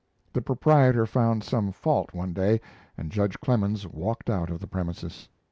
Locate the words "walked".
3.85-4.31